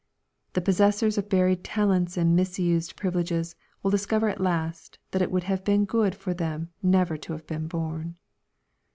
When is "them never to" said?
6.33-7.33